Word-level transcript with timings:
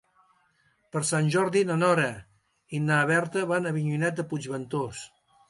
Per 0.95 1.01
Sant 1.09 1.29
Jordi 1.35 1.63
na 1.71 1.75
Nora 1.81 2.07
i 2.79 2.81
na 2.87 2.99
Berta 3.13 3.45
van 3.53 3.69
a 3.71 3.75
Avinyonet 3.77 4.19
de 4.23 4.27
Puigventós. 4.35 5.07